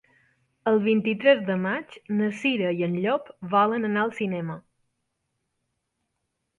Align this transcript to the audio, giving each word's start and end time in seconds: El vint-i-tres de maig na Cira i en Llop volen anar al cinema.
El 0.69 0.79
vint-i-tres 0.85 1.43
de 1.49 1.57
maig 1.65 1.99
na 2.21 2.31
Cira 2.41 2.73
i 2.79 2.83
en 2.89 2.97
Llop 3.05 3.31
volen 3.55 3.89
anar 3.93 4.09
al 4.09 4.19
cinema. 4.25 4.61